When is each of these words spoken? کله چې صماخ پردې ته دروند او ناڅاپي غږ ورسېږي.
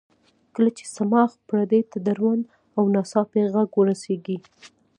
کله 0.55 0.69
چې 0.77 0.83
صماخ 0.95 1.29
پردې 1.47 1.81
ته 1.91 1.97
دروند 2.07 2.43
او 2.77 2.83
ناڅاپي 2.93 3.41
غږ 3.53 3.69
ورسېږي. 3.77 4.37